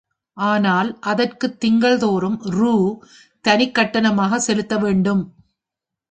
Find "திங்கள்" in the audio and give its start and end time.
1.59-1.97